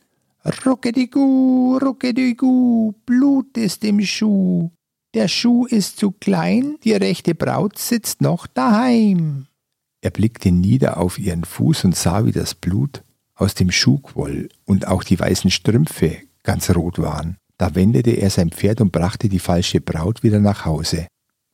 Ruckedigu, 0.64 1.78
Ruckedigu, 1.78 2.92
Blut 3.04 3.56
ist 3.56 3.84
im 3.84 4.00
Schuh. 4.00 4.70
Der 5.14 5.28
Schuh 5.28 5.64
ist 5.66 5.98
zu 5.98 6.10
klein, 6.10 6.76
die 6.82 6.92
rechte 6.92 7.36
Braut 7.36 7.78
sitzt 7.78 8.20
noch 8.20 8.48
daheim. 8.48 9.46
Er 10.00 10.10
blickte 10.10 10.50
nieder 10.50 10.98
auf 10.98 11.20
ihren 11.20 11.44
Fuß 11.44 11.84
und 11.84 11.94
sah, 11.94 12.26
wie 12.26 12.32
das 12.32 12.56
Blut 12.56 13.02
aus 13.36 13.54
dem 13.54 13.70
Schuh 13.70 13.98
quoll 13.98 14.48
und 14.64 14.88
auch 14.88 15.04
die 15.04 15.18
weißen 15.18 15.50
Strümpfe 15.50 16.18
ganz 16.42 16.74
rot 16.74 16.98
waren. 16.98 17.36
Da 17.58 17.74
wendete 17.74 18.10
er 18.10 18.30
sein 18.30 18.50
Pferd 18.50 18.80
und 18.80 18.92
brachte 18.92 19.28
die 19.28 19.38
falsche 19.38 19.80
Braut 19.80 20.22
wieder 20.22 20.40
nach 20.40 20.64
Hause. 20.64 21.06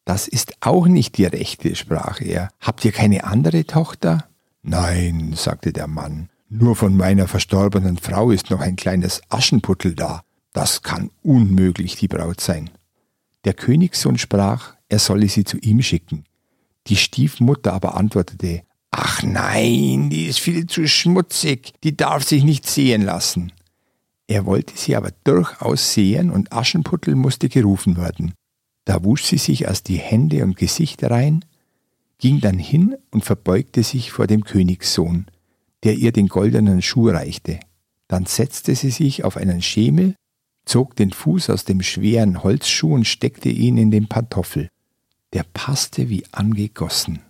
Das 0.04 0.26
ist 0.26 0.54
auch 0.60 0.86
nicht 0.86 1.16
die 1.18 1.26
rechte, 1.26 1.76
sprach 1.76 2.20
er. 2.20 2.48
Habt 2.60 2.84
ihr 2.84 2.92
keine 2.92 3.24
andere 3.24 3.64
Tochter? 3.64 4.28
Nein, 4.62 5.34
sagte 5.36 5.72
der 5.72 5.86
Mann, 5.86 6.28
nur 6.48 6.76
von 6.76 6.96
meiner 6.96 7.28
verstorbenen 7.28 7.98
Frau 7.98 8.30
ist 8.30 8.50
noch 8.50 8.60
ein 8.60 8.76
kleines 8.76 9.20
Aschenputtel 9.28 9.94
da. 9.94 10.22
Das 10.52 10.82
kann 10.82 11.10
unmöglich 11.22 11.96
die 11.96 12.08
Braut 12.08 12.40
sein. 12.40 12.70
Der 13.44 13.54
Königssohn 13.54 14.18
sprach, 14.18 14.74
er 14.88 14.98
solle 14.98 15.28
sie 15.28 15.44
zu 15.44 15.56
ihm 15.58 15.82
schicken. 15.82 16.24
Die 16.88 16.96
Stiefmutter 16.96 17.72
aber 17.72 17.96
antwortete, 17.96 18.62
Ach 18.92 19.22
nein, 19.22 20.11
die 20.11 20.26
ist 20.26 20.40
viel 20.40 20.66
zu 20.66 20.87
schmutzig, 20.87 21.72
die 21.82 21.96
darf 21.96 22.25
sich 22.25 22.44
nicht 22.44 22.66
sehen 22.66 23.02
lassen. 23.02 23.52
Er 24.26 24.46
wollte 24.46 24.76
sie 24.76 24.94
aber 24.96 25.11
durchaus 25.25 25.94
sehen 25.94 26.30
und 26.30 26.52
Aschenputtel 26.52 27.14
musste 27.14 27.49
gerufen 27.49 27.96
werden. 27.96 28.34
Da 28.84 29.02
wusch 29.02 29.25
sie 29.25 29.38
sich 29.38 29.64
erst 29.64 29.88
die 29.88 29.96
Hände 29.99 30.44
und 30.44 30.56
Gesicht 30.56 31.02
rein, 31.04 31.44
ging 32.18 32.40
dann 32.40 32.58
hin 32.58 32.96
und 33.11 33.25
verbeugte 33.25 33.82
sich 33.82 34.12
vor 34.12 34.26
dem 34.26 34.44
Königssohn, 34.44 35.26
der 35.84 35.94
ihr 35.94 36.12
den 36.12 36.28
goldenen 36.28 36.82
Schuh 36.82 37.08
reichte. 37.08 37.61
Dann 38.08 38.26
setzte 38.26 38.75
sie 38.75 38.90
sich 38.90 39.25
auf 39.25 39.37
einen 39.37 39.62
Schemel, 39.62 40.14
zog 40.66 40.96
den 40.96 41.12
Fuß 41.12 41.50
aus 41.50 41.64
dem 41.64 41.82
schweren 41.82 42.42
Holzschuh 42.42 42.94
und 42.94 43.06
steckte 43.06 43.49
ihn 43.49 43.78
in 43.78 43.90
den 43.90 44.06
Pantoffel. 44.06 44.68
der 45.32 45.44
passte 45.54 46.11
wie 46.11 46.25
angegossen. 46.32 47.20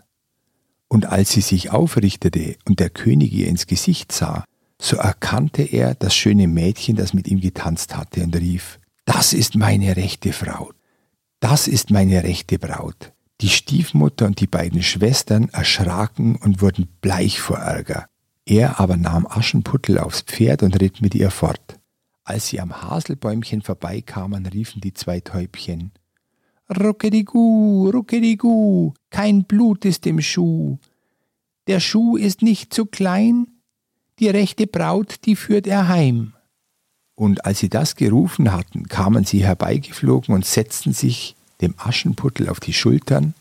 Und 0.92 1.06
als 1.06 1.30
sie 1.30 1.40
sich 1.40 1.70
aufrichtete 1.70 2.56
und 2.66 2.78
der 2.78 2.90
König 2.90 3.32
ihr 3.32 3.48
ins 3.48 3.66
Gesicht 3.66 4.12
sah, 4.12 4.44
so 4.78 4.98
erkannte 4.98 5.62
er 5.62 5.94
das 5.94 6.14
schöne 6.14 6.46
Mädchen, 6.46 6.96
das 6.96 7.14
mit 7.14 7.28
ihm 7.28 7.40
getanzt 7.40 7.96
hatte, 7.96 8.22
und 8.22 8.36
rief, 8.36 8.78
Das 9.06 9.32
ist 9.32 9.56
meine 9.56 9.96
rechte 9.96 10.34
Frau, 10.34 10.70
das 11.40 11.66
ist 11.66 11.90
meine 11.90 12.22
rechte 12.24 12.58
Braut. 12.58 13.14
Die 13.40 13.48
Stiefmutter 13.48 14.26
und 14.26 14.38
die 14.40 14.46
beiden 14.46 14.82
Schwestern 14.82 15.48
erschraken 15.48 16.36
und 16.36 16.60
wurden 16.60 16.88
bleich 17.00 17.40
vor 17.40 17.56
Ärger. 17.56 18.04
Er 18.44 18.78
aber 18.78 18.98
nahm 18.98 19.26
Aschenputtel 19.26 19.96
aufs 19.96 20.20
Pferd 20.20 20.62
und 20.62 20.78
ritt 20.78 21.00
mit 21.00 21.14
ihr 21.14 21.30
fort. 21.30 21.80
Als 22.22 22.48
sie 22.48 22.60
am 22.60 22.82
Haselbäumchen 22.82 23.62
vorbeikamen, 23.62 24.44
riefen 24.44 24.82
die 24.82 24.92
zwei 24.92 25.20
Täubchen 25.20 25.92
Ruckedigu, 26.76 27.90
Ruckedigu, 27.90 28.92
kein 29.10 29.44
Blut 29.44 29.84
ist 29.84 30.06
im 30.06 30.20
Schuh. 30.20 30.78
Der 31.66 31.80
Schuh 31.80 32.16
ist 32.16 32.42
nicht 32.42 32.74
zu 32.74 32.86
klein, 32.86 33.46
die 34.18 34.28
rechte 34.28 34.66
Braut, 34.66 35.16
die 35.24 35.36
führt 35.36 35.66
er 35.66 35.88
heim. 35.88 36.32
Und 37.14 37.44
als 37.44 37.60
sie 37.60 37.68
das 37.68 37.96
gerufen 37.96 38.52
hatten, 38.52 38.88
kamen 38.88 39.24
sie 39.24 39.44
herbeigeflogen 39.44 40.34
und 40.34 40.44
setzten 40.44 40.92
sich 40.92 41.36
dem 41.60 41.74
Aschenputtel 41.76 42.48
auf 42.48 42.58
die 42.58 42.72
Schultern, 42.72 43.34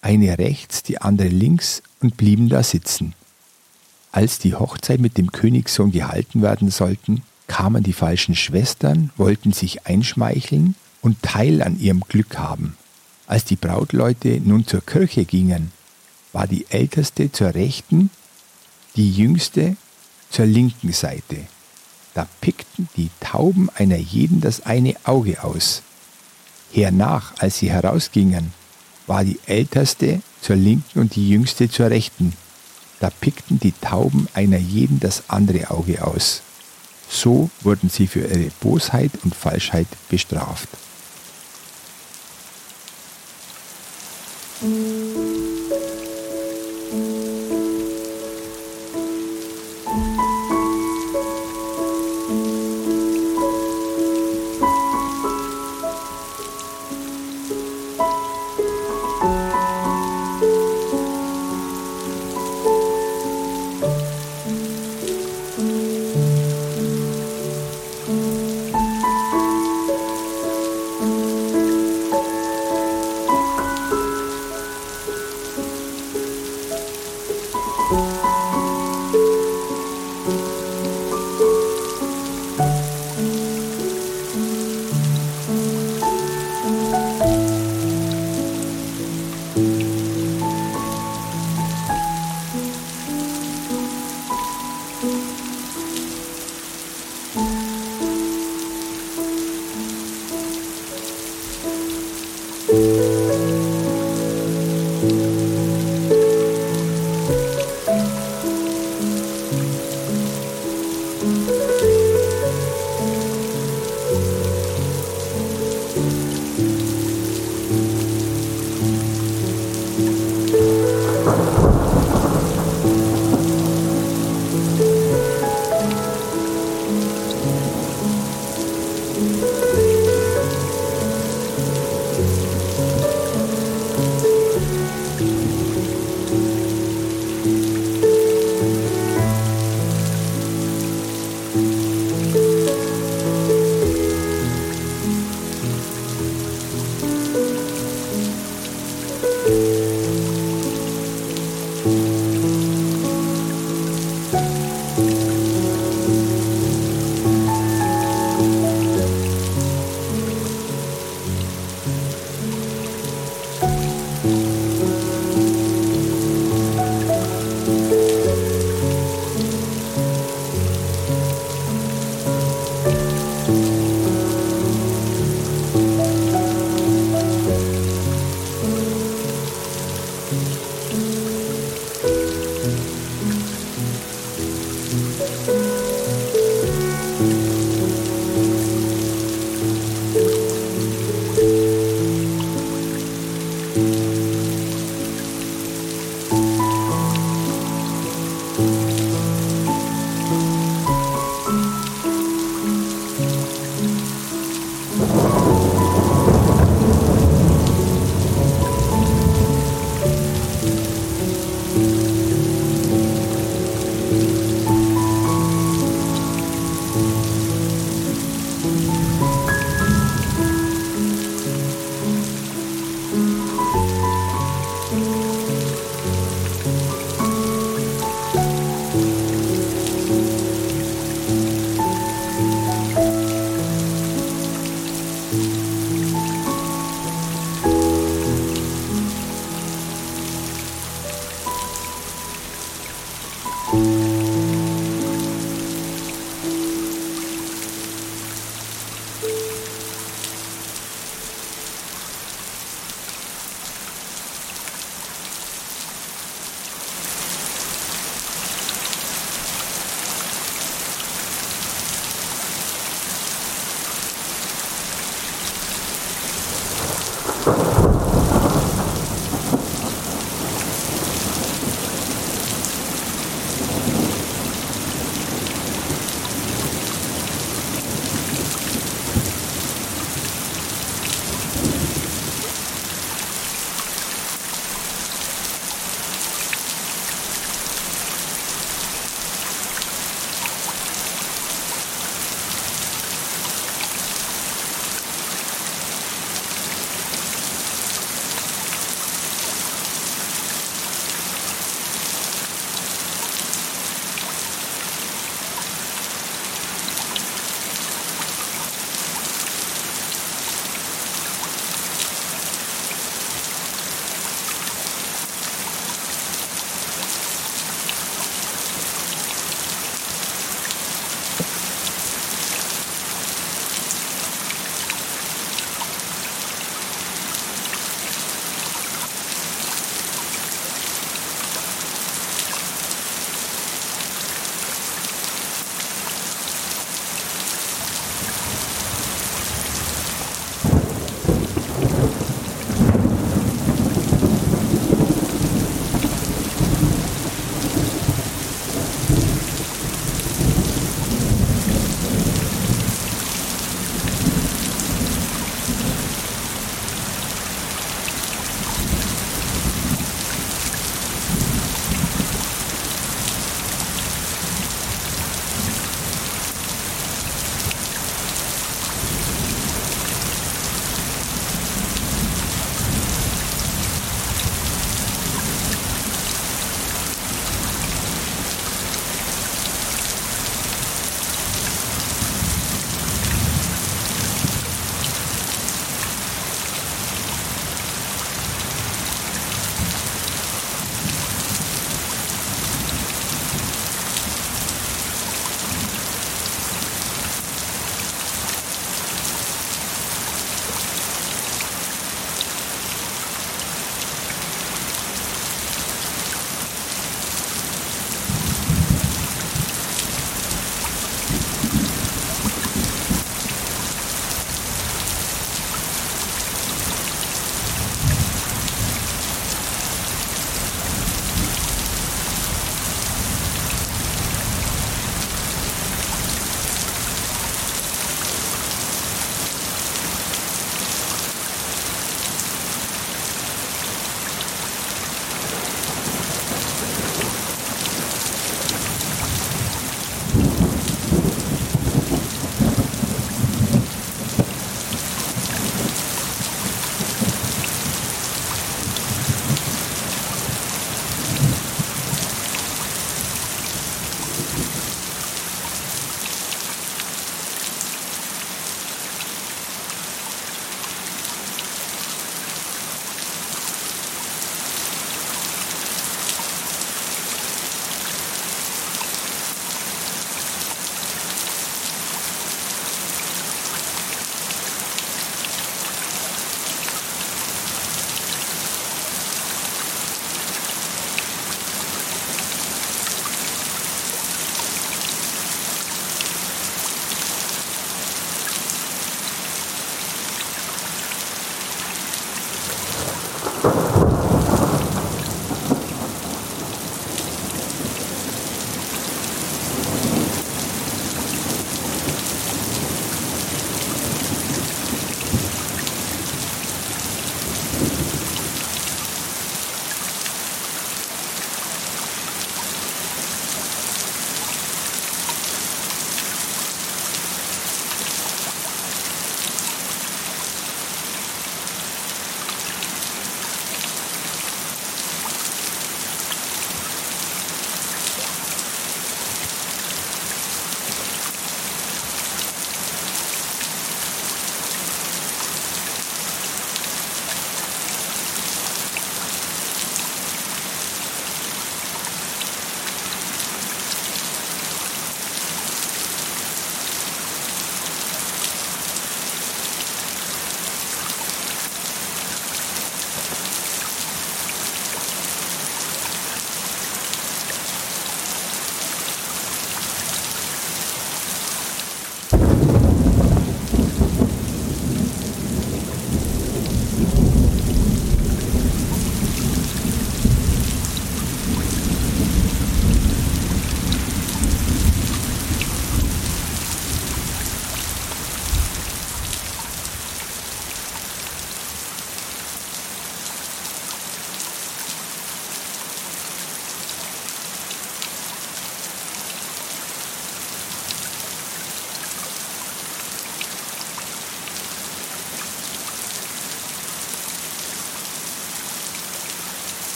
eine 0.00 0.38
rechts, 0.38 0.82
die 0.82 1.00
andere 1.00 1.28
links, 1.28 1.82
und 2.00 2.16
blieben 2.16 2.48
da 2.48 2.62
sitzen. 2.62 3.14
Als 4.10 4.38
die 4.38 4.54
Hochzeit 4.54 5.00
mit 5.00 5.16
dem 5.16 5.32
Königssohn 5.32 5.92
gehalten 5.92 6.42
werden 6.42 6.70
sollten, 6.70 7.22
kamen 7.46 7.82
die 7.82 7.92
falschen 7.92 8.34
Schwestern, 8.34 9.10
wollten 9.16 9.52
sich 9.52 9.86
einschmeicheln 9.86 10.74
und 11.02 11.20
Teil 11.22 11.62
an 11.62 11.78
ihrem 11.78 12.00
Glück 12.00 12.38
haben. 12.38 12.76
Als 13.26 13.44
die 13.44 13.56
Brautleute 13.56 14.40
nun 14.42 14.66
zur 14.66 14.80
Kirche 14.80 15.24
gingen, 15.24 15.72
war 16.32 16.46
die 16.46 16.66
älteste 16.70 17.30
zur 17.30 17.54
rechten, 17.54 18.10
die 18.96 19.10
jüngste 19.10 19.76
zur 20.30 20.46
linken 20.46 20.92
Seite. 20.92 21.46
Da 22.14 22.26
pickten 22.40 22.88
die 22.96 23.10
Tauben 23.20 23.68
einer 23.74 23.96
jeden 23.96 24.40
das 24.40 24.64
eine 24.66 24.94
Auge 25.04 25.42
aus. 25.42 25.82
Hernach, 26.72 27.34
als 27.38 27.58
sie 27.58 27.70
herausgingen, 27.70 28.52
war 29.06 29.24
die 29.24 29.40
älteste 29.46 30.22
zur 30.40 30.56
linken 30.56 31.00
und 31.00 31.16
die 31.16 31.28
jüngste 31.28 31.70
zur 31.70 31.90
rechten. 31.90 32.34
Da 33.00 33.10
pickten 33.10 33.58
die 33.58 33.72
Tauben 33.80 34.28
einer 34.34 34.58
jeden 34.58 35.00
das 35.00 35.28
andere 35.28 35.70
Auge 35.70 36.04
aus. 36.04 36.42
So 37.08 37.50
wurden 37.62 37.90
sie 37.90 38.06
für 38.06 38.20
ihre 38.20 38.50
Bosheit 38.60 39.10
und 39.24 39.34
Falschheit 39.34 39.88
bestraft. 40.08 40.68
Música 44.62 45.11